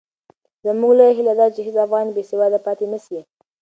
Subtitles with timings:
[0.65, 3.19] زموږ لویه هیله دا ده چې هېڅ افغان بې سواده پاتې نه سي.